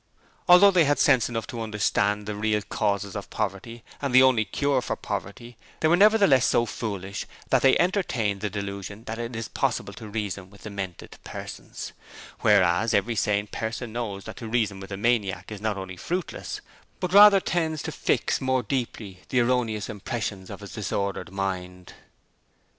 Although 0.49 0.71
they 0.71 0.85
had 0.85 0.97
sense 0.97 1.29
enough 1.29 1.45
to 1.45 1.61
understand 1.61 2.25
the 2.25 2.33
real 2.33 2.63
causes 2.63 3.15
of 3.15 3.29
poverty, 3.29 3.83
and 4.01 4.15
the 4.15 4.23
only 4.23 4.45
cure 4.45 4.81
for 4.81 4.95
poverty, 4.95 5.57
they 5.79 5.87
were 5.87 5.95
nevertheless 5.95 6.43
so 6.43 6.65
foolish 6.65 7.27
that 7.51 7.61
they 7.61 7.77
entertained 7.77 8.41
the 8.41 8.49
delusion 8.49 9.03
that 9.03 9.19
it 9.19 9.35
is 9.35 9.47
possible 9.47 9.93
to 9.93 10.09
reason 10.09 10.49
with 10.49 10.63
demented 10.63 11.19
persons, 11.23 11.93
whereas 12.39 12.95
every 12.95 13.15
sane 13.15 13.45
person 13.45 13.93
knows 13.93 14.23
that 14.23 14.37
to 14.37 14.47
reason 14.47 14.79
with 14.79 14.91
a 14.91 14.97
maniac 14.97 15.51
is 15.51 15.61
not 15.61 15.77
only 15.77 15.97
fruitless, 15.97 16.61
but 16.99 17.13
rather 17.13 17.39
tends 17.39 17.83
to 17.83 17.91
fix 17.91 18.41
more 18.41 18.63
deeply 18.63 19.19
the 19.29 19.39
erroneous 19.39 19.87
impressions 19.87 20.49
of 20.49 20.61
his 20.61 20.73
disordered 20.73 21.31
mind. 21.31 21.93